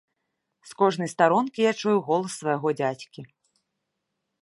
З 0.69 0.77
кожнай 0.79 1.11
старонкі 1.15 1.67
я 1.67 1.73
чую 1.83 1.95
голас 2.09 2.31
свайго 2.43 2.69
дзядзькі. 2.81 3.21